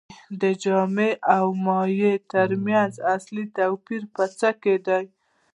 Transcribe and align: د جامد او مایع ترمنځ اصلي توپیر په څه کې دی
د 0.41 0.43
جامد 0.63 1.13
او 1.35 1.45
مایع 1.65 2.13
ترمنځ 2.31 2.93
اصلي 3.15 3.45
توپیر 3.57 4.01
په 4.15 4.23
څه 4.39 4.49
کې 4.61 4.75
دی 4.87 5.05